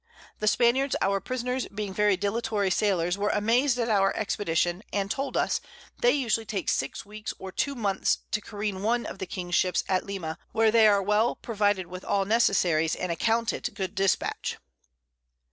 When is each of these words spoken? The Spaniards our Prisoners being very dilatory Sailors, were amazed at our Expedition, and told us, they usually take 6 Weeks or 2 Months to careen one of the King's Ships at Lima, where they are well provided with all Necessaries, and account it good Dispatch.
The 0.39 0.47
Spaniards 0.47 0.95
our 0.99 1.19
Prisoners 1.21 1.67
being 1.67 1.93
very 1.93 2.17
dilatory 2.17 2.71
Sailors, 2.71 3.19
were 3.19 3.29
amazed 3.29 3.77
at 3.77 3.87
our 3.87 4.15
Expedition, 4.17 4.81
and 4.91 5.11
told 5.11 5.37
us, 5.37 5.61
they 5.99 6.09
usually 6.09 6.43
take 6.47 6.69
6 6.69 7.05
Weeks 7.05 7.35
or 7.37 7.51
2 7.51 7.75
Months 7.75 8.17
to 8.31 8.41
careen 8.41 8.81
one 8.81 9.05
of 9.05 9.19
the 9.19 9.27
King's 9.27 9.53
Ships 9.53 9.83
at 9.87 10.03
Lima, 10.03 10.39
where 10.53 10.71
they 10.71 10.87
are 10.87 11.03
well 11.03 11.35
provided 11.35 11.85
with 11.85 12.03
all 12.03 12.25
Necessaries, 12.25 12.95
and 12.95 13.11
account 13.11 13.53
it 13.53 13.75
good 13.75 13.93
Dispatch. 13.93 14.57